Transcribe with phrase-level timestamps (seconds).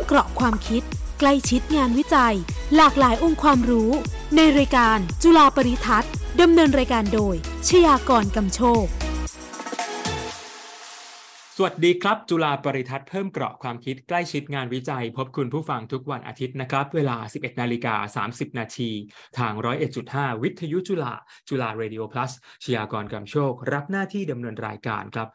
[0.00, 0.82] มเกราะความคิด
[1.20, 2.34] ใกล้ชิดงานวิจัย
[2.76, 3.90] หลากหลายองค์ความรู้
[4.36, 7.34] ในรายการจุฬาปริทัศน์ดำเนินรายการโดย
[7.68, 8.86] ชยากรกำโชค
[11.56, 18.90] สวัสดีครับ จุฬาปริทัศน์เพิ่มเกราะความคิดใกล้ชิดงานวิจัย พบคุณผู้ฟังทุกวันอาทิตย์นะครับ เวลา 11นาฬิกา30 นาที
[19.38, 19.52] ทาง
[19.98, 21.14] 101.5 วิทยุจุฬา
[21.48, 22.30] จุฬาเรดิโอ plus
[22.64, 25.28] ชยากรกำโชค รับหน้าที่ดำเนินรายการครับ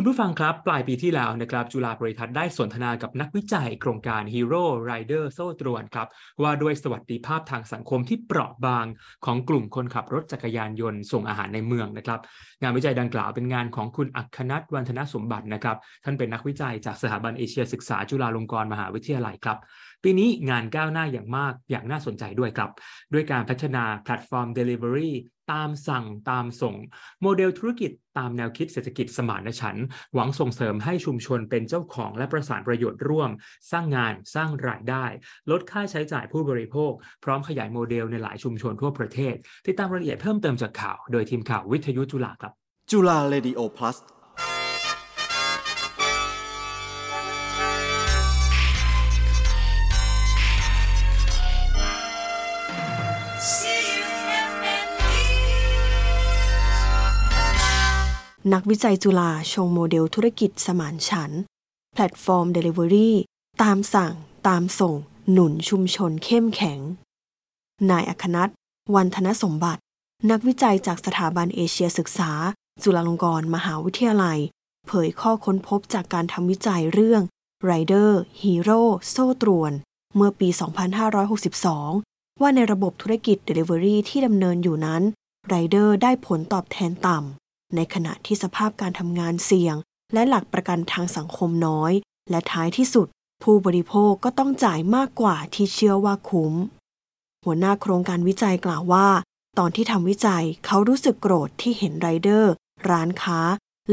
[0.00, 6.08] คุณผู้ฟังครับ ปลายปีที่แล้วนะครับจุฬาบริทัศน์ได้สนทนากับนักวิจัยโครงการ Hero Rider โซ่ตรวนครับ
[6.42, 8.86] ว่าด้วยสวัสดิภาพทางสังคมที่เปราะบาง
[9.24, 12.20] ของกลุ่มคนขับรถจักรยานยนต์ส่งอาหารในเมืองนะครับ
[12.62, 19.58] งานวิจัยดังกล่าวเป็นงานของคุณอัคนัทวันธนสมบัตินะครับ ท่านเป็นนักวิจัยจากสถาบันเอเชียศึกษาจุฬาลงกรณ์มหาวิทยาลัยครับ
[20.02, 22.70] ปีนี้งานก้าวหน้าอย่างมากอย่างน่าสนใจด้วยครับ
[23.12, 25.12] ด้วยการพัฒนาแพลตฟอร์ม Delivery
[25.52, 26.74] ตามสั่งตามส่ง
[27.22, 33.30] โมเดลธุรกิจตามแนวคิดเศรษฐกิจสมานฉันท์หวังส่งเสริมให้ชุมชนเป็นเจ้าของและประสานประโยชน์ร่วม
[33.70, 35.04] สร้างงานสร้างรายได้
[35.50, 36.92] ลดค่าใช้จ่ายผู้บริโภค
[37.24, 39.34] พร้อมขยายโมเดลในหลายชุมชนทั่วประเทศ
[39.66, 42.52] ติดตามรายละเอียดเพิ่มเติมจากข่าว โดยทีมข่าววิทยุจุฬาครับ
[42.90, 43.96] จุฬาเรดิโอ plus
[58.52, 61.42] นักวิจัยจุฬาชงโมเดลธุรกิจสมานฉันท์
[61.94, 63.10] แพลตฟอร์ม Delivery
[63.62, 64.14] ตามสั่ง
[64.48, 64.94] ตามส่ง
[65.30, 66.80] หนุนชุมชนเข้มแข็ง
[67.90, 68.50] นายอรรคณัฐ
[68.94, 69.82] วันทนะสมบัติ
[70.30, 72.30] นักวิจัยจากสถาบันเอเชียศึกษา
[72.82, 74.38] จุฬาลงกรณ์มหาวิทยาลัย
[74.86, 77.22] เผยข้อค้นพบจากการทำวิจัยเรื่อง
[77.70, 78.10] Rider
[78.42, 78.80] Hero
[79.10, 79.72] โซ่ตรวน
[80.16, 80.48] เมื่อปี
[81.44, 85.02] 2562 ว่าในระบบธุรกิจ Delivery ที่ดำเนินอยู่นั้น
[85.52, 89.76] Rider ได้ผลตอบแทนต่ำ ในขณะที่สภาพการทำงานเสี่ยง
[90.14, 91.92] และหลักประกันทางสังคมน้อย
[92.30, 93.06] และท้ายที่สุด
[93.42, 96.54] ผู้บริโภคก็ต้องจ่ายมากกว่าที่เชื่อว่าคุ้ม
[97.44, 99.08] หัวหน้าโครงการวิจัยกล่าวว่า
[99.58, 102.52] ตอนที่ทำวิจัยเขารู้สึกโกรธที่เห็นไรเดอร์
[102.90, 103.40] ร้านค้า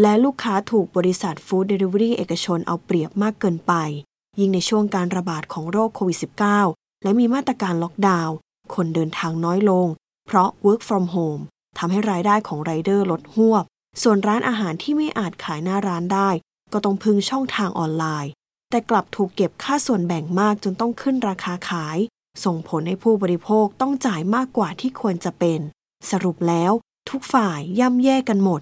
[0.01, 3.73] และลูกค้าถูกบริษัทฟู้ดเดลิเวอรี่เอกชนเอาเปรียบมากเกินไป
[4.39, 6.17] ยิ่งในช่วงการระบาดของโรคโควิด
[6.61, 8.35] -19 และมีมาตรการล็อกดาวน์
[8.73, 9.87] คนเดินทางน้อยลง
[10.25, 11.41] เพราะ work from home
[11.77, 13.65] ทำให้รายได้ของไรเดอร์ลดหวบ
[14.03, 16.29] ส่วนร้านอาหารที่ไม่อาจขายหน้าร้านได้
[16.73, 18.31] ก็ต้องพึ่งช่องทางออนไลน์
[18.69, 21.97] แต่กลับถูกเก็บค่าส่วนแบ่งมากจนต้องขึ้นราคาขาย
[22.45, 25.59] ส่งผลให้ผู้บริโภคต้องจ่ายมากกว่าที่ควรจะเป็น
[26.11, 26.71] สรุปแล้ว
[27.09, 28.61] ทุกฝ่ายย่ำแย่กันหมด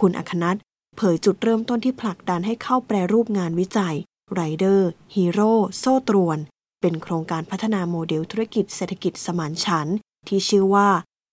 [0.00, 0.56] คุณอัคนัท
[0.96, 3.96] เผยจุดเริ่มต้นที่ผลักดันให้เข้าแปรรูปงานวิจัย
[4.32, 6.38] ไรเดอร์ฮีโร่โซ่ตรวน
[6.80, 9.96] เป็นโครงการพัฒนาโมเดลธุรกิจเศรษฐกิจสมานฉันท์
[10.28, 10.88] ที่ชื่อว่า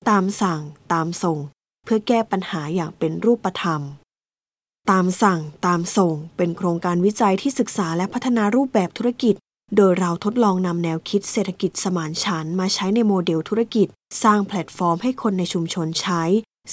[0.10, 0.62] ตามสั่ง
[0.94, 1.40] ตามส่ง
[1.84, 3.82] เพื่อแก้ปัญหาอย่างเป็นรูปธรรม
[4.92, 9.36] ตามสั่งตามส่งเป็นโครงการวิจัยที่ศึกษาและพัฒนารูปแบบธุรกิจ
[9.76, 13.88] โดยเราทดลองนำแนวคิดเศรษฐกิจสมานฉันท์มาใช้ในโมเดลธุรกิจ
[14.24, 16.24] สร้างแพลตฟอร์มให้คนในชุมชนใช้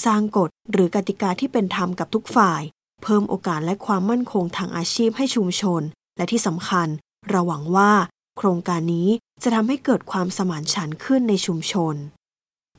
[0.04, 2.62] สร้างกฎหรือกติกาที่เป็นธรรมกับทุกฝ่าย
[3.02, 5.82] เพิ่มโอกาสและความมั่นคงทางอาชีพให้ชุมชน
[6.16, 6.88] และที่สำคัญ
[7.28, 7.92] เราหวังว่า
[8.38, 9.08] โครงการนี้
[9.42, 11.94] จะทำให้เกิดความสมานฉันท์ขึ้นในชุมชน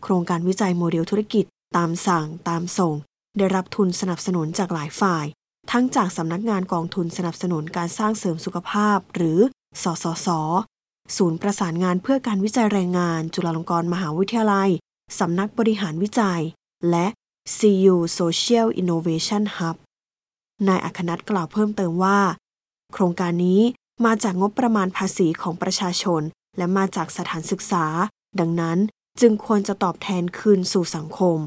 [0.03, 1.45] โครงการวิจัยโมเดลธุรกิจ
[1.77, 2.95] ตามสั่ง ตามส่ง
[3.37, 5.25] ได้รับทุนสนับสนุนจากหลายฝ่าย
[5.71, 9.39] ทั้งจากสำนักงานกองทุนสนับสนุนการสร้างเสริมสุขภาพ หรือ
[9.83, 10.27] สสส
[11.17, 14.69] ศูนย์ประสานงานเพื่อการวิจัยแรงงาน จุฬาลงกรณ์มหาวิทยาลัย
[15.19, 16.41] สำนักบริหารวิจัย
[16.89, 17.07] และ
[17.57, 19.75] CU Social Innovation Hub
[20.67, 22.19] นายอัคนัทกล่าวเพิ่มเติมว่า
[22.93, 23.61] โครงการนี้
[24.05, 26.21] มาจากงบประมาณภาษีของประชาชน
[26.57, 27.85] และมาจากสถานศึกษา
[28.39, 28.77] ดังนั้น
[29.19, 31.37] จึงควรจะตอบแทนคืนสู่สังคม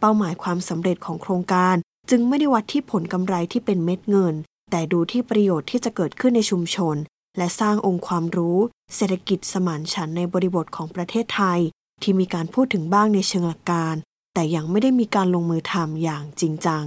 [0.00, 1.76] เป้าหมายความสำเร็จของโครงการ
[2.10, 4.34] จึงไม่ได้วัดที่ผลกำไรที่เป็นเม็ดเงิน
[4.70, 6.96] แต่ดูที่ประโยชน์ที่จะเกิดขึ้นในชุมชน
[7.38, 8.58] และสร้างองค์ความรู้
[8.94, 11.60] เศรษฐกิจสมานฉันท์ในบริบทของประเทศไทย
[12.02, 13.94] ที่มีการพูดถึงบ้างในเชิงหลักการ
[14.34, 16.84] แต่ยังไม่ได้มีการลงมือทำอย่างจริงจัง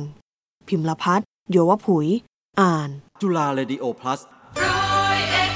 [0.67, 2.07] พิมพ์ละพัฒนโยวผุย
[2.59, 2.89] อ่าน
[3.21, 4.19] จุฬาเรดิโอ plus
[4.63, 4.73] ร้
[5.51, 5.52] อ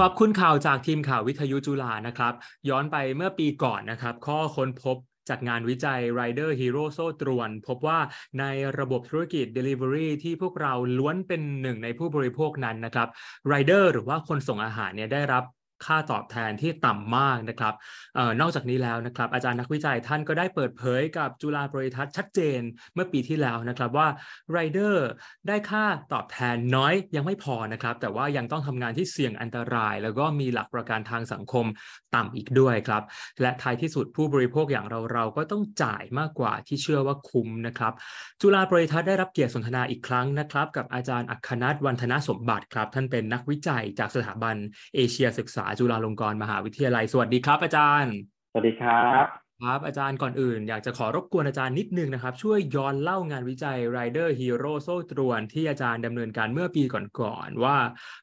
[0.00, 2.34] ขอบคุณข่าวจากทีมข่าววิทยุจุฬานะครับ
[2.68, 4.96] ย้อนไปเมื่อปีก่อนนะครับ ข้อค้นพบ
[5.28, 7.98] จากงานวิจัย Rider Hero โซ่ตรวน พบว่า
[8.40, 8.44] ใน
[8.78, 13.08] ระบบธุรกิจ Delivery ที่พวกเราล้วนเป็นหนึ่งในผู้บริโภคนั้นนะครับ
[13.52, 15.44] Rider หรือว่าคนส่งอาหารเนี่ยได้รับ
[15.86, 17.74] ค่าตอบแทนที่ต่ำมากนะครับ
[18.18, 22.60] ออนอกจากนี้แล้วนะครับ อาจารย์นักวิจัยท่านก็ได้เปิดเผยกับจุฬาบริทัศน์ชัดเจน
[22.94, 24.08] เมื่อปีที่แล้วนะครับว่า
[24.52, 25.06] ไรเดอร์
[25.48, 31.66] ได้ค่าตอบแทนน้อยยังไม่พอนะครับ แต่ว่ายังต้องทำงานที่เสี่ยงอันตราย แล้วก็มีหลักประกันทางสังคม
[32.14, 33.02] ต่ำอีกด้วยครับ
[33.40, 37.92] และท้ายที่สุดผู้บริโภคอย่างเราเราก็ต้องจ่ายมากกว่าที่เชื่อว่าคุ้มนะครับ
[38.40, 44.56] จุฬาบริทัศน์ได้รับเกียรติสนทนาอีกครั้งนะครับ กับอาจารย์อัครนัทวันธนสมบัติครับ ท่านเป็นนักวิจัยจากสถาบัน
[44.94, 48.12] เอเชียศึกษาจุฬาลงกรณ์มหาวิทยาลัย สวัสดีครับ อาจารย์
[48.52, 49.26] สวัสดีครับ
[49.62, 56.82] ครับ อาจารย์ก่อนอื่น อยากจะขอรบกวนอาจารย์นิดนึงนะครับ ช่วยย้อนเล่างานวิจัย Rider Hero โซ่ตรวนที่อาจารย์ดำเนินการเมื่อปี
[57.20, 57.76] ก่อนๆว่า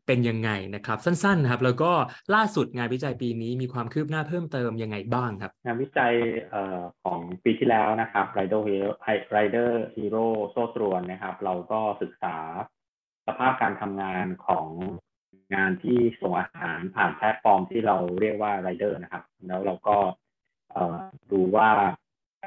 [0.08, 1.92] เป็นยังไงนะครับ สั้นๆนะครับแล้วก็
[2.36, 6.14] ล่าสุดงานวิจัยปีนี้มีความคืบหน้าเพิ่มเติมยังไงบ้างครับ งานวิจัย
[6.52, 8.90] เอ่อของปีที่แล้วนะครับ Rider Hero
[9.36, 12.36] Rider Hero โซ่ตรวนนะครับ เราก็ศึกษา
[13.28, 14.68] สภาพการทำงานของ
[15.54, 19.98] งานที่ส่งอาหารผ่านแพลตฟอร์มที่เราเรียกว่า Rider นะครับ แล้วเราก็
[21.32, 21.70] ดูว่า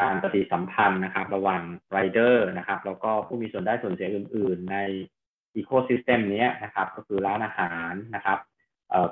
[0.01, 1.63] การปฏิสัมพันธ์นะครับ ระหว่าง
[1.97, 4.79] Rider นะครับ แล้วก็ผู้มีส่วนได้ส่วนเสียอื่น ๆ ใน
[5.55, 8.39] อีโค y ิสเต็มนี้นะครับ ก็คือร้านอาหารนะครับ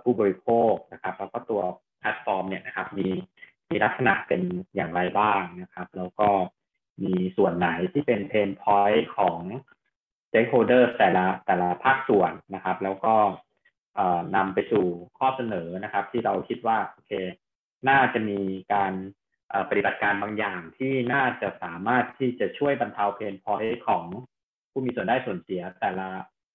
[0.02, 1.62] ผู้บริโภคนะครับ แล้วก็ตัว
[1.98, 3.08] แพลตฟอร์มเนี่ยนะครับ มี
[3.70, 4.42] มีลักษณะเป็น
[4.74, 6.28] อย่างไรบ้างนะครับ แล้วก็
[7.02, 9.38] มีส่วนไหนที่เป็น pain point ของ
[10.28, 13.14] stakeholder แต่ละแต่ละภาคส่วนนะครับ แล้วก็
[14.36, 14.86] นำไปสู่
[15.18, 17.12] ข้อเสนอนะครับ ที่เราคิดว่าโอเค
[17.88, 18.38] น่าจะมี
[18.72, 18.92] การ
[19.70, 24.04] ปฏิบัติการบางอย่างที่น่าจะสามารถที่จะช่วยบรรเทา pain point ของ
[24.70, 26.08] ผู้มีส่วนได้ส่วนเสียแต่ละ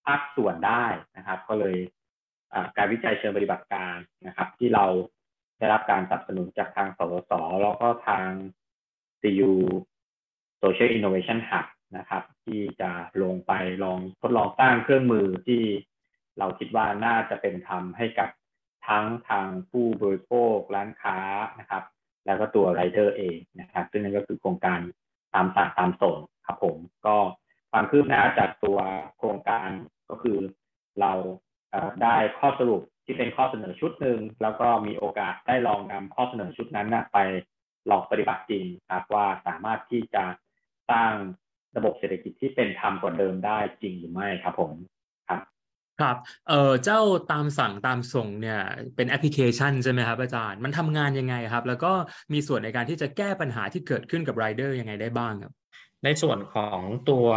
[0.05, 0.85] ภาคส่วนได้
[1.17, 1.75] นะครับ ก็เลย
[2.77, 3.95] การวิจัยเชิงปฏิบัติการ
[4.27, 4.85] นะครับ ที่เรา
[5.57, 7.31] ได้รับการสนับสนุนจากทางสสส
[7.63, 8.29] แล้วก็ทาง
[9.21, 9.51] CU
[10.61, 11.65] Social Innovation Hub
[11.97, 12.91] นะครับ ที่จะ
[13.21, 13.51] ลงไป
[13.83, 15.61] ลองทดลองสร้างเครื่องมือที่
[16.39, 18.29] เราคิดว่าน่าจะเป็นธรรมให้กับ
[18.87, 21.17] ทั้งทางผู้บริโภคร้านค้า
[21.59, 21.83] นะครับ
[22.25, 24.79] แล้วก็ตัวไรเดอร์เองนะครับ ซึ่งนั่นก็คือโครงการ
[25.33, 27.15] ตามสั่งตามส่งครับผมก็
[27.71, 28.79] ความคืบหน้าจากตัว
[29.17, 29.69] โครงการ
[30.09, 30.37] ก็คือ
[31.01, 31.13] เรา
[32.03, 37.17] ได้ข้อสรุปที่เป็นข้อเสนอชุดหนึ่งแล้วก็มีโอกาสได้ลองนำข้อเสนอชุดนั้นนะไป
[37.89, 40.23] ลองปฏิบัติจริงครับว่าสามารถที่จะ
[40.91, 41.13] สร้าง
[41.77, 44.71] ระบบเศรษฐกิจที่เป็นธรรมกว่าเดิมได้จริงหรือไม่ครับผม
[46.01, 46.17] ครับ
[46.49, 47.01] เอ่อเจ้า
[47.31, 48.59] ตามสั่งตามส่งเนี่ย
[48.95, 51.91] เป็นแอปพลิเคชันใช่ไหมครับอาจารย์ มันทำงานยังไงครับ แล้วก็
[52.33, 55.53] มีส่วนในการที่จะแก้ปัญหาที่เกิดขึ้นกับไรเดอร์ยังไงได้บ้างครับ
[56.03, 56.79] ในส่วนของ
[57.09, 57.27] ตัว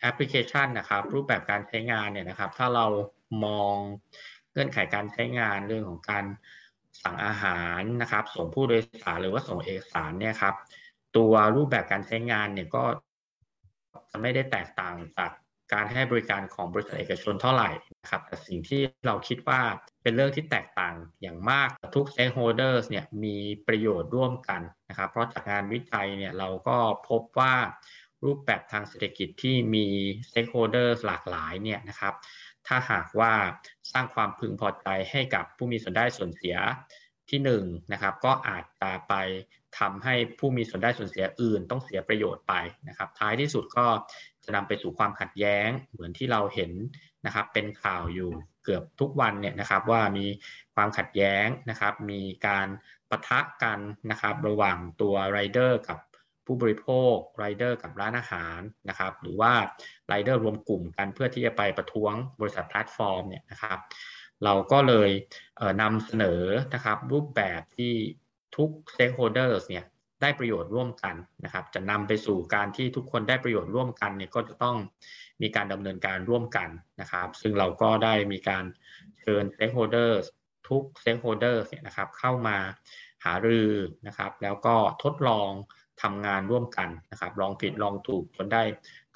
[0.00, 2.86] แอปพลิเคชันนะครับ รูปแบบการใช้งานเนี่ยนะครับ ถ้าเรา
[3.44, 3.74] มอง
[4.52, 6.24] เงื่อนไขการใช้งานเรื่องของการ
[7.02, 10.54] สั่งอาหารนะครับ ส่งผู้โดยสารหรือว่าส่งเอกสารเนี่ยครับ
[11.16, 12.82] ตัวรูปแบบการใช้งานเนี่ยก็
[14.10, 15.30] จะไม่ได้แตกต่างจาก
[15.72, 17.70] การให้บริการของบริษัทเอกชนเท่าไหร่
[18.02, 19.60] นะครับแต่สิ่งที่เราคิดว่า
[20.02, 23.36] เป็นเรื่องที่แตกต่างอย่างมากทุก stakeholders เนี่ยมี
[23.66, 26.76] ประโยชน์ร่วมกันนะครับเพราะจากงานวิจัยเนี่ยเราก็
[27.08, 27.54] พบว่า
[28.24, 29.86] รูปแบบทางเศรษฐกิจที่มี
[30.28, 32.14] stakeholders หลากหลายเนี่ยนะครับ
[32.66, 33.32] ถ้าหากว่า
[33.92, 36.56] สร้างความพึงพอใจให้กับผู้มีส่วนได้ส่วนเสีย
[37.30, 39.14] ที่1นงนะครับก็อาจจะไป
[39.78, 42.54] ทำให้ผู้มีส่วนได้ส่วนเสียอื่น ต้องเสียประโยชน์ไป
[42.88, 43.86] นะครับ ท้ายที่สุดก็
[44.48, 46.72] จะนำไปสู่ความขัดแย้งเหมือนที่เราเห็น
[47.26, 48.30] นะครับ เป็นข่าวอยู่
[48.64, 50.26] เกือบทุกวันเนี่ยนะครับ ว่ามี
[50.74, 52.68] ความขัดแย้งนะครับ มีการ
[53.10, 53.78] ปะทะกัน
[54.10, 55.98] นะครับ ระหว่างตัวไรเดอร์กับ
[56.46, 59.52] ผู้บริโภคไรเดอร์กับร้านอาหารนะครับ หรือว่า
[60.08, 63.78] ไรเดอร์รวมกลุ่มกันเพื่อที่จะไปประท้วงบริษัทแพลตฟอร์มเนี่ยนะครับ
[64.44, 65.10] เราก็เลย
[65.58, 66.42] นำเสนอ
[66.74, 67.92] นะครับรูปแบบที่
[68.56, 69.84] ทุก stakeholders เนี่ย
[70.22, 74.76] ได้ประโยชน์ร่วมกันนะครับ จะนำไปสู่การที่ทุกคนได้ประโยชน์ร่วมกันเนี่ยก็จะต้อง
[75.42, 76.68] มีการดำเนินการร่วมกัน
[77.00, 78.64] นะครับ ซึ่งเราก็ได้มีการ
[79.20, 80.24] เชิญ stakeholders
[80.68, 82.58] ทุก stakeholders เนี่ยนะครับเข้ามา
[83.24, 83.72] หารือ
[84.06, 85.50] นะครับ แล้วก็ทดลอง
[86.02, 88.62] ทำงานร่วมกันนะครับ ลองผิดลองถูกจนได้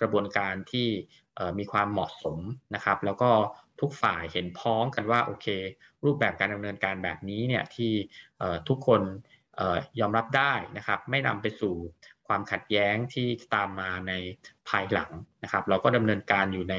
[0.00, 0.88] กระบวนการที่
[1.58, 2.38] มีความเหมาะสม
[2.74, 3.30] นะครับ แล้วก็
[3.80, 5.46] ทุกฝ่ายเห็นพ้องกันว่าโอเค
[6.04, 7.92] รูปแบบการดำเนินการแบบนี้เนี่ยที่
[8.68, 9.00] ทุกคน
[10.00, 11.74] ยอมรับได้นะครับ ไม่นำไปสู่
[12.28, 14.12] ความขัดแย้งที่ตามมาใน
[14.68, 15.10] ภายหลัง
[15.42, 16.76] นะครับ เราก็ดำเนินการอยู่ใน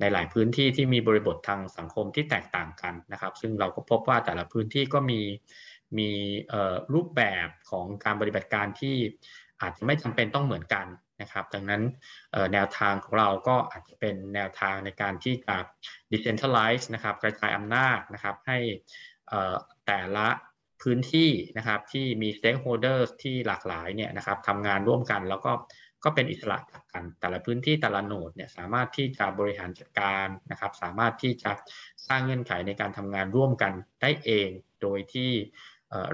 [0.00, 5.20] ในหลายพื้นที่ที่มีบริบททางสังคมที่แตกต่างกันนะครับ ซึ่งเราก็พบว่าแต่ละพื้นที่ก็มี
[5.98, 6.10] มี
[6.94, 8.96] รูปแบบของการปฏิบัติการที่
[9.60, 10.86] อาจจะไม่จำเป็นต้องเหมือนกัน
[11.20, 11.82] นะครับ ดังนั้น
[12.52, 15.56] แนวทางของเราก็อาจจะเป็นแนวทางในการที่จะ
[16.12, 18.58] decentralize นะครับ กระจายอำนาจนะครับให้
[19.86, 20.28] แต่ละ
[20.82, 25.52] พื้นที่นะครับที่มี stakeholders ที่หลากหลายเนี่ยนะครับทำงานร่วมกันแล้วก็
[26.04, 31.52] ก็เป็นอิสระจากกัน แต่ละพื้นที่แต่ละโหนดเนี่ยสามารถที่จะบริหารจัดการนะครับ สามารถที่จะ
[32.08, 34.48] สร้างเงื่อนไขในการทำงานร่วมกันได้เอง
[34.82, 35.30] โดยที่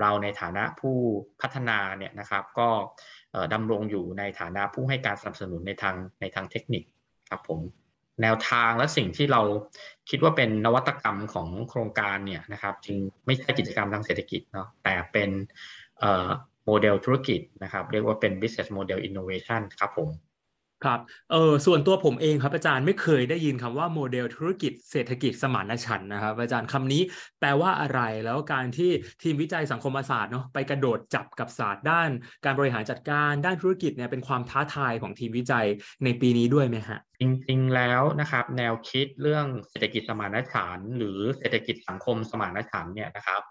[0.00, 0.96] เราในฐานะผู้
[1.40, 2.68] พัฒนาเนี่ยนะครับก็
[3.52, 6.84] ดำรงอยู่ในฐานะผู้ให้การสนับสนุนในทางในทางเทคนิค
[7.30, 7.60] ครับผม
[8.22, 9.42] แนวทางและสิ่งที่เรา
[10.10, 15.30] คิดว่าเป็นนวัตกรรมของโครงการเนี่ยนะครับจึงไม่ใช่กิจกรรมทางเศรษฐกิจเนาะแต่เป็น
[16.66, 20.08] โมเดลธุรกิจนะครับ เรียกว่าเป็น business model innovation ครับผม
[20.84, 21.00] ครับ
[21.32, 27.02] เออส่วนตัวผมเองครับอาจารย์ไม่เคยได้ยินคำว่าโมเดลธุรกิจเศรษฐกิจสมานฉันท์นะครับ อาจารย์คำนี้
[27.40, 28.90] แปลว่าอะไรแล้วการที่
[29.22, 32.10] ทีมวิจัยสังคมศาสตร์เนาะไปกระโดดจับกับศาสตร์ด้าน
[32.44, 35.66] การบริหารจัดการด้านธุรกิจเนี่ยเป็นความท้าทายของทีมวิจัย
[36.04, 43.42] ในปีนี้ด้วยไหมฮะจริงๆแล้วนะครับแนวคิดเรื่องเศรษฐกิจสมานฉันท์หรือเศรษฐกิจสังคมสมานฉันท์เนี่ยนะครับ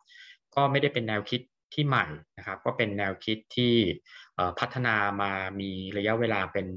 [0.56, 1.42] ก็ไม่ได้เป็นแนวคิด
[1.74, 2.06] ที่ใหม่
[2.38, 3.74] นะครับ ก็เป็นแนวคิดที่
[4.60, 6.68] พัฒนามามีระยะเวลาเป็น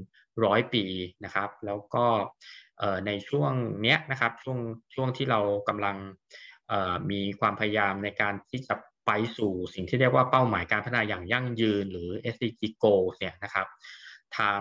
[0.43, 0.83] ร้อยปี
[1.25, 2.05] นะครับ แล้วก็
[3.07, 3.51] ในช่วง
[3.81, 4.59] เนี้ยนะครับช่วง
[4.95, 5.97] ช่วงที่เรากำลัง
[7.11, 8.75] มีความพยายามในการที่จะ
[9.05, 13.67] ไปสู่สิ่งที่เรียกว่าเป้าหมายการพัฒนาอย่างยั่งยืนหรือ SDG goals เนี่ยนะครับ
[14.37, 14.59] ทาง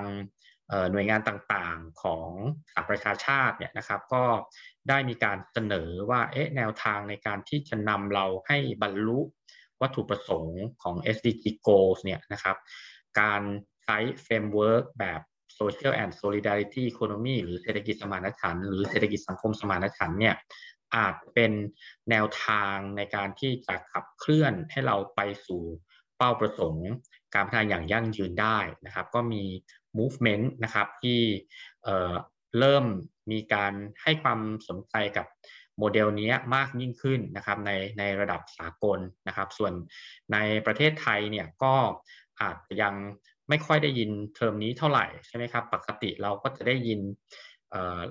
[0.93, 2.29] หน่วยงานต่างๆของ
[2.73, 4.25] สหประชาชาติเนี่ยนะครับ ก็
[4.89, 9.21] ได้มีการเสนอว่าเอ๊ะแนวทางในการที่จะนำเราให้บรรลุ
[9.81, 12.57] วัตถุประสงค์ของ SDG goals เนี่ยนะครับ
[13.21, 13.43] การ
[13.85, 15.21] ใช้ framework แบบ
[15.59, 20.35] social and solidarity economy หรือเศรษฐกิจสมานฉันท์หรือเศรษฐกิจสังคมสมานฉันท์เนี่ย
[20.97, 21.53] อาจเป็น
[22.11, 25.63] แนวทางในการที่จะขับเคลื่อนให้เราไปสู่
[26.17, 26.89] เป้าประสงค์
[27.35, 29.45] การพัฒนาอย่างยั่งยืนได้นะครับ ก็มี
[29.99, 31.21] movement นะครับที่
[32.59, 32.85] เริ่ม
[33.31, 35.27] มีการให้ความสนใจกับ
[35.79, 39.73] โมเดลนี้มากยิ่งขึ้นนะครับในในระดับสากลนะครับ ส่วน
[40.33, 41.75] ในประเทศไทยเนี่ยก็
[42.41, 42.95] อาจจะยัง
[43.49, 47.01] ไม่ค่อยได้ยินเทอมนี้เท่าไหร่ใช่ไหมครับปกติเราก็จะได้ยิน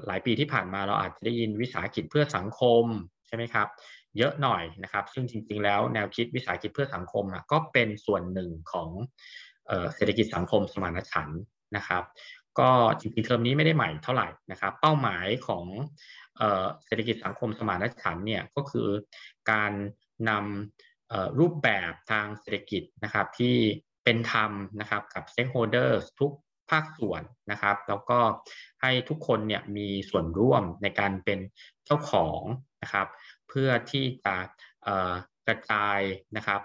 [0.07, 2.85] หลายปีที่ผ่านมาเราอาจจะได้ยินวิสาหกิจเพื่อสังคม
[3.27, 3.67] ใช่ไหมครับ
[4.17, 8.89] เยอะหน่อยนะครับซึ่งจริง ๆ แล้วแนวคิดวิสาหกิจเพื่อสังคมก็เป็นส่วนหนึ่งของ
[9.95, 11.41] เศรษฐกิจสังคมสมานฉันท์
[11.75, 12.03] นะครับ
[12.59, 15.65] ก็จริงๆเทอมนี้ไม่ได้ใหม่เท่าไหร่นะครับเป้าหมายของ
[16.85, 18.87] เศรษฐกิจสังคมสมานฉันท์เนี่ยก็คือ
[19.51, 19.71] การ
[20.29, 23.55] นำรูปแบบทางเศรษฐกิจนะครับที่
[24.03, 26.31] เป็นธรรมนะครับกับ stakeholders ทุก
[26.71, 28.19] ภาคส่วนนะครับ แล้วก็
[28.81, 31.39] ให้ทุกคนเนี่ยมีส่วนร่วมในการเป็น
[31.85, 32.41] เจ้าของ
[32.83, 33.07] นะครับ
[33.49, 34.35] เพื่อที่จะ
[35.47, 35.99] กระจาย
[36.37, 36.61] นะครับ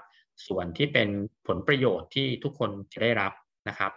[0.46, 1.08] ส่วนที่เป็น
[1.46, 3.32] ผลประโยชน์ที่ทุกคนจะได้รับ
[3.68, 3.92] นะครับ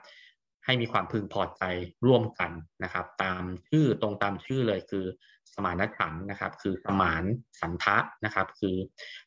[0.65, 1.63] ให้มีความพึงพอใจ
[2.05, 2.51] ร่วมกัน
[2.83, 5.05] นะครับ ตามชื่อตรงตามชื่อเลยคือ
[5.55, 7.23] สมานฉันนะครับ คือสมาน
[7.61, 8.75] สันทะนะครับ คือ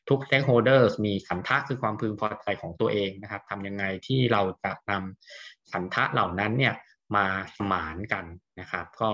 [0.09, 6.73] ทุก stakeholders มีสันทะคือความพึงพอใจของตัวเองนะครับทำยังไงที่เราจะนำสันทะเหล่านั้นเนี่ย
[7.15, 7.25] มา
[7.57, 8.25] สมานกัน
[8.59, 9.09] นะครับ ก็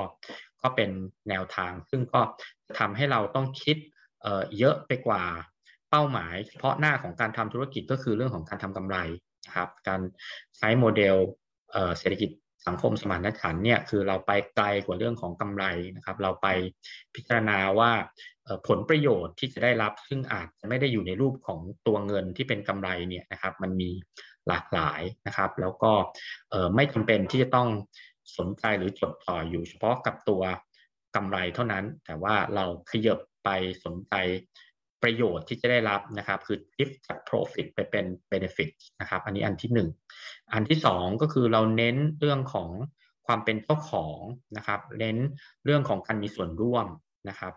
[0.61, 0.89] ก็เป็น
[1.29, 2.21] แนวทาง ซึ่งก็
[2.79, 3.77] ทำให้เราต้องคิด
[4.21, 5.23] เเยอะไปกว่า
[5.89, 8.97] เป้าหมายเฉพาะหน้าของการทำธุรกิจก็คือเรื่องของการทำกำไร
[9.45, 10.01] นะครับ การ
[10.57, 11.15] ใช้โมเดล
[11.97, 12.29] เศรษฐกิจ
[12.67, 15.65] สังคมสมานฉันเนี่ยคือเราไปไกลกว่าเรื่องของกำไร
[15.95, 16.47] นะครับ เราไป
[17.15, 17.91] พิจารณาว่า
[18.67, 23.91] ผลประโยชน์ที่จะได้รับซึ่งอาจจะไม่ได้อยู่ในรูปของตัวเงินที่เป็นกำไรเนี่ยนะครับมันมี
[24.47, 25.93] หลากหลายนะครับ แล้วก็
[26.75, 27.69] ไม่จำเป็นที่จะต้อง
[28.37, 30.41] สนใจหรือจดจ่ออยู่เฉพาะกับตัว
[31.15, 33.49] กำไรเท่านั้น แต่ว่าเราขยับไป
[33.83, 34.13] สนใจ
[35.03, 38.69] ประโยชน์ที่จะได้รับนะครับ คือ shift จาก profit ไปเป็น benefit
[39.01, 39.89] นะครับ อันนี้อันที่หนึ่ง
[40.53, 42.69] อันที่สองก็คือเราเน้นเรื่องของ
[43.27, 44.19] ความเป็นเจ้าของ
[44.57, 45.17] นะครับ เน้น
[45.65, 46.87] เรื่องของการมีส่วนร่วม
[47.29, 47.53] นะครับ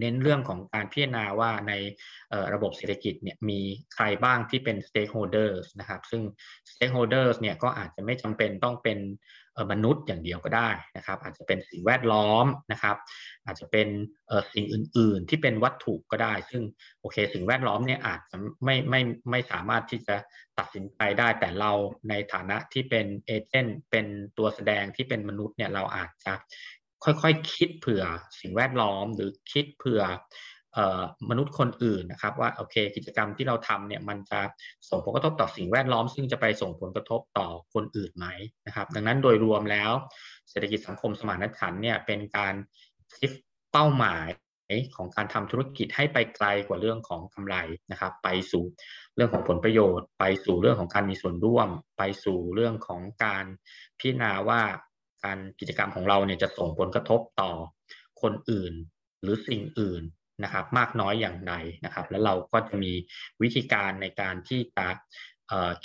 [0.00, 1.72] เน้นเรื่องของการพิจารณาว่าใน
[2.54, 3.60] ระบบเศรษฐกิจเนี่ยมี
[3.94, 6.22] ใครบ้างที่เป็น stakeholders นะครับ ซึ่ง
[6.72, 9.00] stakeholders เนี่ยก็อาจจะไม่จำเป็นต้องเป็น
[9.72, 12.96] มนุษย์อย่างเดียวก็ได้นะครับ อาจจะเป็นสิ่งแวดล้อมนะครับ
[13.46, 13.88] อาจจะเป็น
[14.52, 16.62] สิ่งอื่น ๆ ที่เป็นวัตถุก็ได้ ซึ่ง
[17.00, 20.16] โอเค สิ่งแวดล้อมเนี่ยอาจจะไม่ไม่ไม่สามารถที่จะ
[20.58, 21.72] ตัดสินใจได้แต่เรา
[22.08, 24.06] ในฐานะที่เป็นเอเจนต์เป็น
[24.38, 26.32] ตัวแสดงที่เป็นมนุษย์เนี่ยเราอาจจะ
[27.04, 28.04] ค่อยๆคคิดเผื่อ
[28.40, 30.02] สิ่งแวดล้อม หรือคิดเผื่อ
[31.30, 34.40] มนุษย์คนอื่นนะครับว่าโอเคกิจกรรมที่เราทำเนี่ยมันจะ
[34.88, 38.26] ส่งผลกระทบต่อสิ่งแวดล้อม ซึ่งจะไปส่งผลกระทบต่อคนอื่นไหม
[38.66, 39.92] นะครับ ดังนั้นโดยรวมแล้ว
[40.50, 42.54] เศรษฐกิจสังคมสมานฉันเนี่ยเป็นการ
[43.18, 43.30] คิด
[43.72, 44.26] เป้าหมาย
[44.96, 47.56] ของการทำธุรกิจให้ไปไกลกว่าเรื่องของกำไร
[47.90, 48.64] นะครับ ไปสู่
[49.14, 51.68] เรื่องของผลประโยชน์ ไปสู่เรื่องของการมีส่วนร่วม
[51.98, 53.44] ไปสู่เรื่องของการ
[53.98, 54.62] พิจารณาว่า
[55.24, 57.50] การกิจกรรมของเราเนี่ยจะส่งผลกระทบต่อ
[58.22, 58.72] คนอื่น
[59.22, 60.02] หรือสิ่งอื่น
[60.44, 61.54] นะครับมากน้อยอย่างไร
[61.84, 62.92] นะครับ แล้วเราก็จะมี
[63.42, 64.86] วิธีการในการที่จะ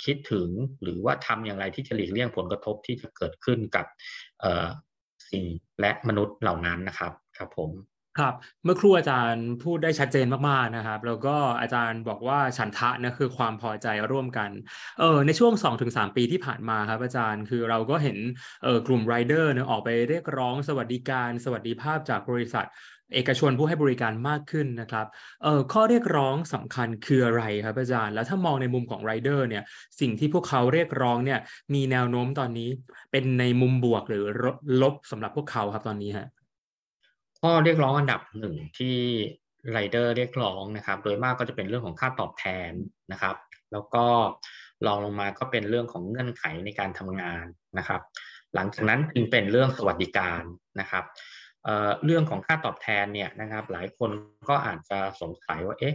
[0.04, 0.48] คิดถึง
[0.82, 3.86] หรือว่าทำอย่างไรที่จะหลีกเลี่ยงผลกระทบที่จะเกิดขึ้นกับ
[5.30, 5.44] สิ่ง
[5.80, 7.70] และมนุษย์เหล่านั้นนะครับครับผม
[8.20, 8.34] ครับ
[8.64, 14.50] เมื่อครู่อาจารย์พูดได้ชัดเจนมากๆนะครับ แล้วก็อาจารย์บอกว่าฉันทะนะคือความพอใจร่วมกัน
[14.98, 15.52] เออในช่วง
[15.86, 18.18] 2-3 ปีที่ผ่านมาครับอาจารย์คือเราก็เห็น
[18.64, 22.66] เออกลุ่มไรเดอร์เนี่ยออกไปเรียกร้องสวัสดิการ สวัสดิภาพจากบริษัท
[23.14, 25.06] เอกชนผู้ให้บริการมากขึ้นนะครับ
[25.42, 29.62] เอ่อข้อเรียกร้องสำคัญคืออะไรครับอาจารย์ แล้วถ้ามองในมุมของไรเดอร์เนี่ย
[30.00, 31.38] สิ่งที่พวกเขาเรียกร้องเนี่ย
[31.74, 32.68] มีแนวโน้มตอนนี้
[33.12, 34.24] เป็นในมุมบวกหรือ
[34.82, 36.28] ลบสำหรับพวกเขาครับตอนนี้ฮะ
[37.40, 38.96] ข้อเรียกร้องอันดับหนึ่งที่
[39.72, 42.70] ไรเดอร์เรียกร้องนะครับ โดยมากก็จะเป็นเรื่องของค่าตอบแทน
[43.12, 43.36] นะครับ
[43.72, 44.04] แล้วก็
[44.86, 47.44] รองลงมาก็เป็นเรื่องของเงื่อนไขในการทำงาน
[47.78, 48.00] นะครับ
[48.54, 50.42] หลังจากนั้นจึงเป็นเรื่องสวัสดิการ
[50.80, 51.04] นะครับ
[51.64, 54.10] เเรื่องของค่าตอบแทนเนี่ยนะครับ หลายคน
[54.48, 55.94] ก็อาจจะสงสัยว่าเอ๊ะ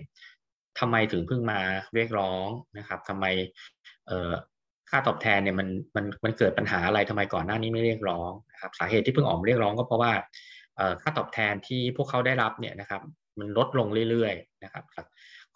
[0.80, 1.60] ทำไมถึงเพิ่งมา
[1.96, 2.48] เรียกร้อง
[2.78, 3.26] นะครับทำไม
[4.90, 10.12] ค่าตอบแทนเนี่ยมันมันมันเกิดปัญหาอะไรทำไมก่อนหน้านี้ไม่เรียกร้องนะครับ สาเหตุที่เพิ่งออกมาเรียกร้องก็เพราะว่า
[11.02, 13.02] ค่าตอบแทนที่พวกเขาได้รับเนี่ยนะครับ
[13.40, 14.86] มันลดลงเรื่อยๆนะครับ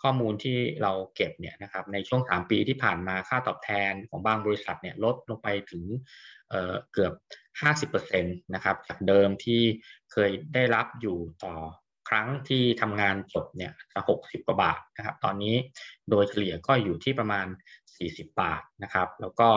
[0.01, 5.83] ข้อมูลที่เราเก็บเนี่ยนะครับในช่วง 3 ปีที่ผ่านมาค่าตอบแทนของบางบริษัทเนี่ยลดลงไปถึง
[6.49, 7.13] เเกือบ
[7.61, 9.61] 50%นะครับจากเดิมที่
[10.11, 11.53] เคยได้รับอยู่ต่อ
[12.09, 15.55] ครั้งที่ทำงานจบเนี่ยจะ60กว่าบาทนะครับ ตอนนี้
[16.09, 17.47] โดยเฉลี่ยก็อยู่ที่ประมาณ
[18.01, 19.47] 40 บาทนะครับ แล้วก็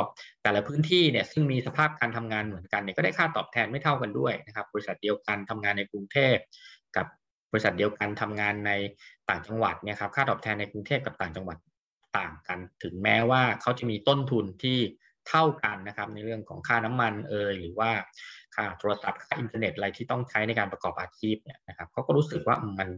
[0.43, 6.37] แต่ละพื้นที่เนี่ยซึ่งมีสภาพการทำงานเหมือนกันเนี่ยก็ได้ค่าตอบแทนไม่เท่ากันด้วยนะครับ บริษัทเดียวกันทำงานในกรุงเทพ
[6.97, 7.07] กับ
[7.53, 8.73] บริษัทเดียวกันทำงานใน
[9.29, 11.59] ต่างจังหวัดเนี่ยครับค่าตอบแทนในกรุงเทพกับต่างจังหวัด
[12.19, 14.79] ต่างกัน ถึงแม้ว่าเขาจะมีต้นทุนที่
[15.29, 17.91] เท่ากันนะครับในเรื่องของค่าน้ำมันเอ่ยหรือว่า
[18.55, 22.89] ค่าโทรศัพท์ค่าอินเทอร์เน็ตอะไรที่ต้องใช้ในการประกอบอาชีพเนี่ยนะครับเขาก็รู้สึกว่ามัน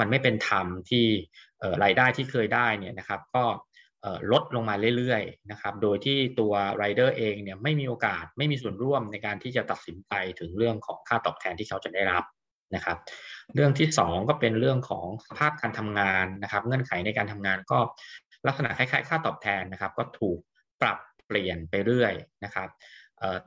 [0.00, 1.06] มันไม่เป็นธรรมที่
[1.82, 3.44] รายได้ที่เคยได้เนี่ยนะครับ ก็
[4.32, 12.24] ลดลงมาเรื่อยๆนะครับ โดยที่ตัวไรเดอร์เองเนี่ยไม่มีโอกาสไม่มีส่วนร่วมในการที่จะตัดสินใจถึงเรื่องของค่าตอบแทนที่เขาจะได้รับ
[12.74, 12.98] นะครับ
[13.54, 17.78] เรื่องที่ 2 ก็เป็นเรื่องของสภาพการทำงานนะครับ เงื่อนไขในการทำงานก็
[18.46, 20.38] ลักษณะคล้ายๆ ค่าตอบแทนนะครับ ก็ถูก
[20.80, 22.12] ปรับเปลี่ยนไปเรื่อย
[22.44, 22.68] นะครับ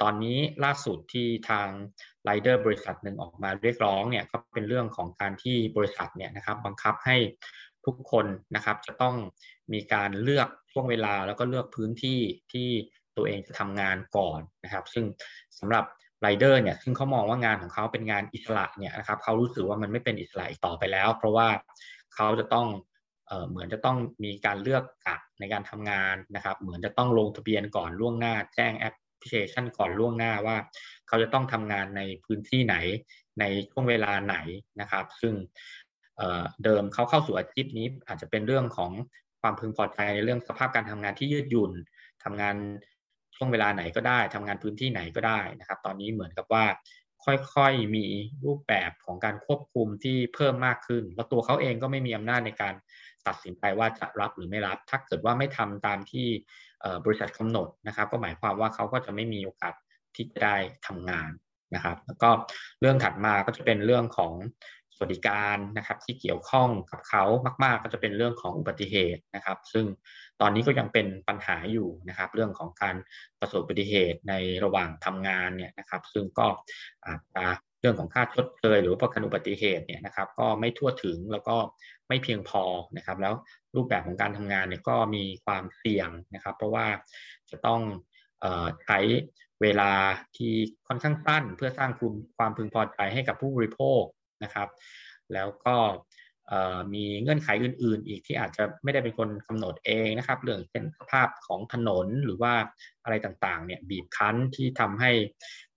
[0.02, 1.68] ตอนนี้ล่าสุดที่ทาง
[2.24, 7.18] ไรเดอร์บริษัทหนึ่งออกมาเรียกร้องเนี่ยก็เป็นเรื่องของการที่บริษัทเนี่ยนะครับบังคับให้
[7.86, 9.16] ทุกคนนะครับจะต้อง
[9.74, 12.20] มีการเลือกช่วงเวลาแล้วก็เลือกพื้นที่
[12.52, 12.70] ที่
[13.18, 15.06] ตัวเองจะทำงานก่อนนะครับ ซึ่ง
[15.60, 15.86] สำหรับ
[16.22, 21.48] ไรเดอร์เนี่ยซึ่งเขามองว่างานของเขาเป็นงานอิสระเนี่ยนะครับเขารู้สึกว่ามันไม่เป็นอิสระอีกต่อไปแล้ว เพราะว่า
[22.16, 22.68] เขาจะต้อง
[23.28, 30.58] เออเหมือนจะต้องมีการเลือกกะในการทำงานนะครับ เหมือนจะต้องลงทะเบียนก่อนล่วงหน้า แจ้งแอปพลิเคชันก่อนล่วงหน้าว่า
[31.08, 32.76] เขาจะต้องทำงานในพื้นที่ไหน
[33.40, 34.38] ในช่วงเวลาไหน
[34.82, 35.34] นะครับ ซึ่ง
[36.64, 38.92] เดิมเขาเข้าสู่อาชีพนี้ อาจจะเป็นเรื่องของ
[39.42, 41.72] ความพึงพอใจในเรื่องสภาพการทำงานที่ยืดหยุ่น
[42.24, 42.56] ทำงาน
[43.36, 46.66] ช่วงเวลาไหนก็ได้ทำงานพื้นที่ไหนก็ได้นะครับ ตอนนี้เหมือนกับว่า
[47.56, 48.06] ค่อยๆมี
[48.46, 52.74] รูปแบบของการควบคุมที่เพิ่มมากขึ้น แล้วตัวเขาเองก็ไม่มีอำนาจในการ
[53.28, 56.28] ตัดสินใจว่าจะรับหรือไม่รับ ถ้าเกิดว่าไม่ทำตามที่
[57.06, 59.74] บริษัทกำหนดนะครับ ก็หมายความว่าเขาก็จะไม่มีโอกาส
[60.16, 60.56] ที่จะได้
[60.88, 61.30] ทำงาน
[61.76, 62.30] นะครับ แล้วก็
[62.82, 64.34] เรื่องถัดมาก็จะเป็นเรื่องของ
[65.02, 67.24] สวัสดิการนะครับที่เกี่ยวข้องกับเขา
[67.64, 69.86] มาก ๆ ก็จะเป็นเรื่องของอุบัติเหตุนะครับ ซึ่ง
[70.42, 72.96] ตอนนี้ก็ยังเป็นปัญหาอยู่นะครับ เรื่องของการ
[73.40, 74.34] ประสบอุบัติเหตุใน
[74.64, 76.48] ระหว่างทำงานเนี่ยนะครับ ซึ่งก็
[77.06, 77.46] อาจจะ
[77.82, 81.56] เรื่องของค่าชดเชยหรือประกันอุบัติเหตุเนี่ยนะครับ ก็ไม่ทั่วถึงแล้วก็
[82.08, 82.64] ไม่เพียงพอ
[82.98, 83.34] นะครับ แล้ว
[83.76, 86.88] รูปแบบของการทำงานเนี่ยก็มีความเสี่ยงนะครับ เพราะว่า
[87.52, 87.82] จะต้อง
[88.84, 89.00] ใช้
[89.62, 89.92] เวลา
[90.38, 90.54] ที่
[90.88, 91.92] ค่อนข้างสั้นเพื่อสร้าง
[92.38, 94.02] ความพึงพอใจให้กับผู้บริโภค
[94.44, 94.68] นะครับ
[95.34, 95.76] แล้วก็
[96.94, 102.54] มีเงื่อนไขอื่น ๆ อีกที่อาจจะไม่ได้เป็นคนกำหนดเองนะครับ เรื่องเช่นสภาพของถนนหรือว่า
[103.04, 105.12] อะไรต่างๆเนี่ยบีบคั้นที่ทำให้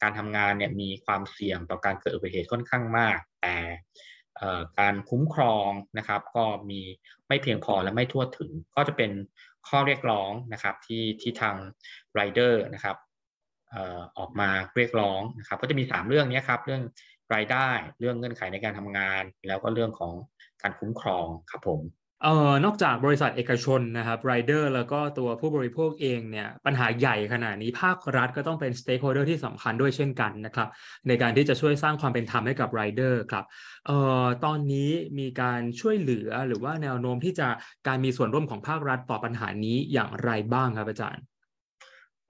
[0.02, 3.56] การทำงานเนี่ยมีความเสี่ยงต่อการเกิดอุบัติเหตุค่อนข้างมาก แต่
[4.78, 6.80] การคุ้มครองนะครับ ก็มี
[7.28, 9.10] ไม่เพียงพอและไม่ทั่วถึง ก็จะเป็น
[9.68, 11.56] ข้อเรียกร้องนะครับที่ที่ทาง
[12.14, 12.96] ไรเดอร์นะครับ
[14.18, 16.82] ออกมาเรียกร้องนะครับ ก็จะมี 3 เรื่องนี้ครับ เรื่อง
[17.34, 17.68] รายได้
[18.00, 20.12] เรื่องเงื่อนไขในการทำงาน แล้วก็เรื่องของ
[20.62, 21.80] การคุ้มครองครับผม
[22.24, 30.68] เอ่อนอกจากบริษัทเอกชนนะครับไรเดอร์แล้วก็ตัวผู้บริโภคเองเนี่ยปัญหาใหญ่ขนาดนี้ภาครัฐก็ต้องเป็น stakeholder ที่สำคัญด้วยเช่นกันนะครับ
[31.08, 33.44] ในการที่จะช่วยสร้างความเป็นธรรมให้กับไรเดอร์ครับ
[33.86, 37.48] เอ่อตอนนี้มีการช่วยเหลือหรือว่าแนวโน้มที่จะ
[37.88, 41.24] การมีส่วนร่วมของภาครัฐต่อปัญหานี้อย่างไรบ้างครับอาจารย์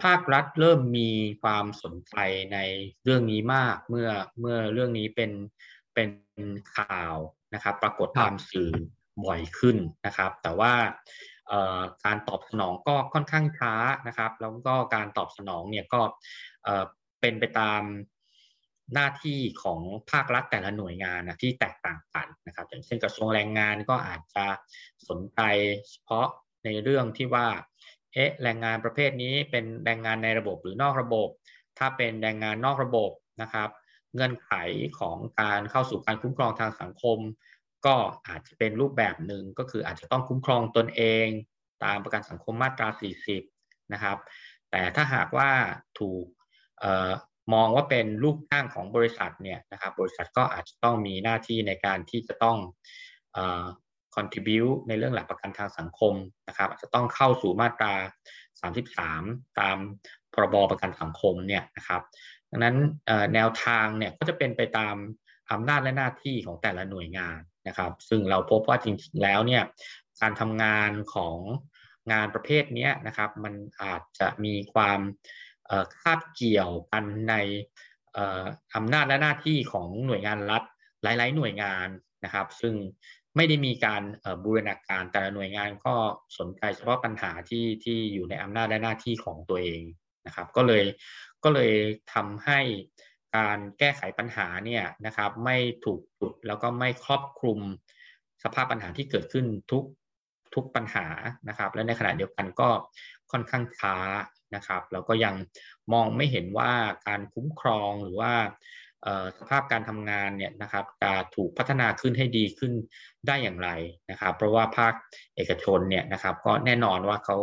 [0.02, 1.10] ภาครัฐเริ่มมี
[1.42, 2.14] ความสนใจ
[2.52, 2.58] ใน
[3.04, 4.10] เรื่องนี้มากเมื่อ
[4.40, 5.30] เมื่อเรื่องนี้เป็น
[5.94, 6.10] เป็น
[6.76, 7.14] ข่าว
[7.54, 8.70] นะครับ ปรากฏตามสื่อ
[9.24, 10.72] บ่อยขึ้นนะครับ แต่ว่า
[12.04, 13.74] การตอบสนองก็ค่อนข้างช้า
[14.06, 16.00] นะครับ แล้วก็การตอบสนองเนี่ยก็
[17.20, 17.82] เป็นไปตาม
[18.94, 24.46] หน้าที่ของภาครัฐแต่ละหน่วยงานนะที่แตกต่างกันนะครับ อย่างเช่นกระทรวงแรงงานก็อาจจะ
[25.08, 25.40] สนใจ
[25.90, 26.28] เฉพาะ
[26.64, 27.46] ในเรื่องที่ว่า
[28.14, 31.28] เอ๊ะแรงงานประเภทนี้เป็นแรงงานในระบบหรือนอกระบบ
[31.78, 33.10] ถ้าเป็นแรงงานนอกระบบ
[33.42, 33.68] นะครับ
[34.14, 34.52] เงื่อนไข
[34.98, 37.18] ของการเข้าสู่การคุ้มครองทางสังคม
[37.86, 37.94] ก็
[38.28, 41.26] อาจจะเป็นรูปแบบหนึ่งก็คืออาจจะต้องคุ้มครองตนเอง
[41.84, 42.88] ตามประกันสังคมมาตรา
[43.40, 44.16] 40 นะครับ
[44.70, 45.50] แต่ถ้าหากว่า
[46.00, 46.24] ถูก
[47.54, 52.58] มองว่าเป็นลูกจ้างของบริษัทเนี่ยนะครับบริษัทก็อาจจะต้องมีหน้าที่ในการที่จะต้อง
[54.16, 56.14] contribute ในเรื่องหลักประกันทางสังคม
[56.48, 57.94] นะครับอาจจะต้องเข้าสู่มาตรา
[58.72, 59.78] 33 ตาม
[60.32, 62.02] พรบประกันสังคมเนี่ยนะครับ
[62.50, 62.76] ดังนั้น
[63.34, 64.96] แนวทางเนี่ยก็จะเป็นไปตาม
[65.50, 69.62] อำนาจและหน้าที่ของแต่ละหน่วยงานนะครับ ซึ่งเราพบว่าจริงๆแล้วเนี่ย
[70.20, 71.38] การทำงานของ
[72.12, 75.00] งานประเภทนี้นะครับ มันอาจจะมีความ
[76.00, 77.34] คาบเกี่ยวกันใน
[78.74, 80.62] อำนาจและหน้าที่ของหน่วยงานรัฐ
[81.02, 81.88] หลาย ๆ หน่วยงาน
[82.24, 82.74] นะครับ ซึ่ง
[83.36, 84.02] ไม่ได้มีการ
[84.44, 85.94] บูรณาการแต่ละหน่วยงานก็
[86.38, 89.82] สนใจเฉพาะปัญหาที่ที่อยู่ในอำนาจและหน้าที่ของตัวเอง
[90.26, 90.84] นะครับ ก็เลย
[91.44, 91.72] ก็เลย
[92.14, 92.60] ทำให้
[93.36, 97.60] การแก้ไขปัญหาเนี่ยนะครับ ไม่ถูกจุดแล้วก็ไม่ครอบคลุม
[98.42, 99.84] สภาพปัญหาที่เกิดขึ้นทุก
[100.54, 101.06] ทุกปัญหา
[101.48, 102.68] นะครับ และในขณะเดียวกันก็
[103.30, 103.96] ค่อนข้างช้า
[104.54, 105.34] นะครับ แล้วก็ยัง
[105.92, 106.72] มองไม่เห็นว่า
[107.08, 108.32] การคุ้มครองหรือว่า
[109.38, 112.72] สภาพการทำงานเนี่ยนะครับจะถูกพัฒนาขึ้นให้ดีขึ้น
[113.26, 113.70] ได้อย่างไร
[114.10, 114.92] นะครับ เพราะว่าภาค
[115.36, 117.36] เอกชนเนี่ยนะครับก็แน่นอนว่าเขา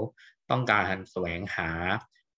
[0.51, 1.69] ต้องการแสวงหา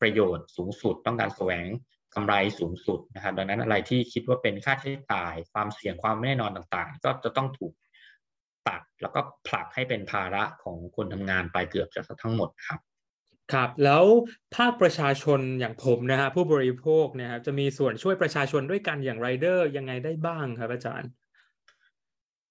[0.02, 1.68] ประโยชน์สูงสุด ต้องการแสวง
[2.16, 7.74] กำไรสูงสุดนะครับ ดังนั้นอะไรที่คิดว่าเป็นค่าใช้จ่าย ความเสี่ยงความไม่แน่นอนต่างๆ ก็จะต้องถูก
[8.68, 12.80] ตัดแล้วก็ผลักให้เป็นภาระของคนทำงานไปเกือบจะทั้งหมดครับ
[13.54, 14.04] ครับแล้ว
[14.56, 21.10] ภาคประชาชนอย่างผมนะฮะผู้บริโภคเนี่ยครับจะมีส่วนช่วยประชาชนด้วยกันอย่างไรเดอร์ยังไงได้บ้างครับอาจารย์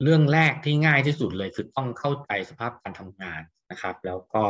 [0.03, 4.45] เรื่องแรกที่ง่ายที่สุดเลยคือต้องเข้าใจสภาพการทำงานนะครับ แล้วก็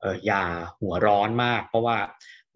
[0.00, 0.42] เอออย่า
[0.80, 1.96] หัวร้อนมาก เพราะว่า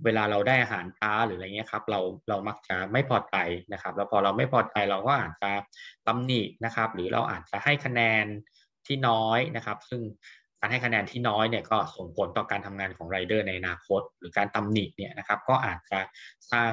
[0.04, 3.36] เวลาเราได้อาหารช้าหรืออะไรเงี้ยครับเราเรามักจะไม่พอใจ
[3.72, 5.50] นะครับ แล้วพอเราไม่พอใจเราก็อาจจะ
[6.06, 8.24] ตำหนินะครับ หรือเราอาจจะให้คะแนน
[8.86, 10.02] ที่น้อยนะครับ ซึ่ง
[10.60, 16.00] การให้คะแนนที่น้อยเนี่ยก็ส่งผลต่อการทำงานของไรเดอร์ในอนาคต หรือการตำหนิเนี่ยนะครับก็อาจจะ
[16.52, 16.72] สร้าง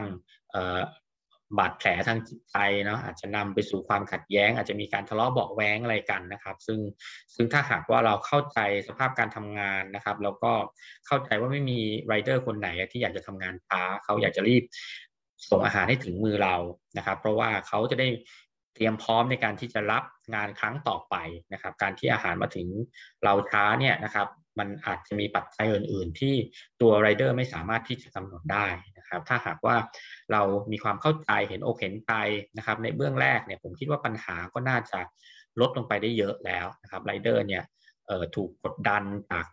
[1.58, 6.80] บาดแผลทางจิตใจเนาะอาจจะนำไปสู่ความขัดแย้ง อาจจะมีการทะเลาะเบาแว้งอะไรกันนะครับ ซึ่ง
[7.36, 10.52] ซึ่งถ้าหากว่าเราเข้าใจสภาพการทำงานนะครับ แล้วก็
[11.08, 14.64] เข้าใจว่าไม่มีไรเดอร์คนไหนที่อยากจะทำงานช้าเขาอยากจะรีบ
[15.50, 16.56] ส่งอาหารให้ถึงมือเรา
[16.98, 18.08] นะครับ เพราะว่าเขาจะได้
[18.78, 20.04] เตรียมพร้อมในการที่จะรับ
[20.36, 21.16] งานครั้งต่อไป
[21.54, 22.68] นะครับ การที่อาหารมาถึง
[23.24, 24.28] เราช้าเนี่ยนะครับ
[24.60, 26.36] มันอาจจะมีปัจจัยอื่น ๆ ที่
[26.82, 29.76] ตัวไรเดอร์ไม่สามารถที่จะกำหนดได้นะครับ ถ้าหากว่า
[30.32, 32.14] เรามีความเข้าใจเห็นอกเห็นใจ
[32.58, 35.00] นะครับ ในเบื้องแรกเนี่ยผมคิดว่าปัญหาก็น่าจะ
[35.62, 37.64] ลดลงไปได้เยอะแล้วนะครับไรเดอร์เนี่ย
[38.36, 39.46] ถูกกดดันจาก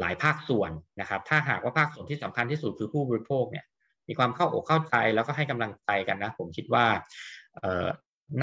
[0.00, 3.64] หลายภาคส่วนนะครับ ถ้าหากว่าภาคส่วนที่สำคัญที่สุดคือผู้บริโภคเนี่ย
[4.08, 6.86] มีความเข้าอกเข้าใจแล้วก็ให้กำลังใจกันนะ ผมคิดว่า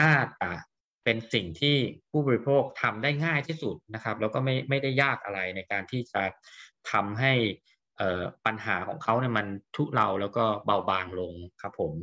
[0.02, 0.50] น่าจะ
[1.04, 1.76] เป็นสิ่งที่
[2.12, 6.22] ผู้บริโภคทำได้ง่ายที่สุดนะครับ แล้วก็ไม่ไม่ได้ยากอะไรในการที่จะ
[6.92, 7.34] ทำให้
[8.46, 11.94] ปัญหาของเขาเนี่ยมันทุเลาแล้วก็เบาบางลงครับผม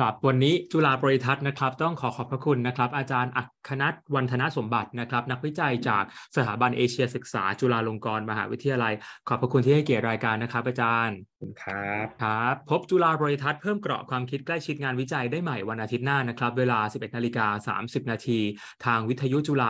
[0.00, 6.04] ครับวันนี้จุฬาบริทัศน์นะครับ ต้องขอขอบพระคุณนะครับ อาจารย์อัคนัทวันธนสมบัตินะครับ นักวิจัยจาก
[6.36, 8.94] สถาบันเอเชียศึกษา จุฬาลงกรณ์มหาวิทยาลัย
[9.28, 11.16] ขอบพระคุณที่ให้เกียรติรายการนะครับ อาจารย์
[11.62, 18.40] ครับครับพบจุฬาบริทัศน์เพิ่มเกราะความคิดใกล้ชิดงานวิจัยได้ใหม่วันอาทิตย์หน้านะครับ เวลา 11นาฬิกา30 นาที
[18.84, 19.68] ทางวิทยุจุฬา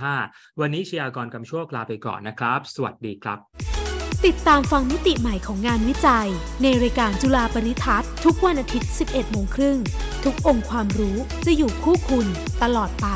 [0.00, 3.83] 101.5 วันนี้เชียร์กรกำโชคลาไปก่อนนะครับ สวัสดีครับ
[4.32, 6.28] ติดตามฟังมิติใหม่ของงานวิจัย
[6.62, 9.78] ในรายการจุฬาปริทัศน์ทุกวันอาทิตย์ 11 โมงครึ่ง
[10.24, 12.26] ทุกองค์ความรู้จะอยู่คู่คุณ
[12.62, 13.06] ตลอดไป